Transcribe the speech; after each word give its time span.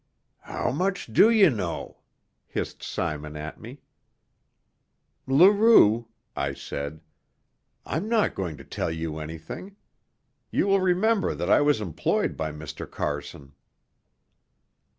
"How 0.39 0.71
much 0.71 1.13
do 1.13 1.29
you 1.29 1.51
know?" 1.51 1.97
hissed 2.47 2.81
Simon 2.81 3.35
at 3.37 3.61
me. 3.61 3.81
"Leroux," 5.27 6.07
I 6.35 6.55
said, 6.55 7.01
"I'm 7.85 8.09
not 8.09 8.33
going 8.33 8.57
to 8.57 8.63
tell 8.63 8.89
you 8.89 9.19
anything. 9.19 9.75
You 10.49 10.65
will 10.65 10.81
remember 10.81 11.35
that 11.35 11.51
I 11.51 11.61
was 11.61 11.81
employed 11.81 12.35
by 12.35 12.51
Mr. 12.51 12.89
Carson." 12.89 13.53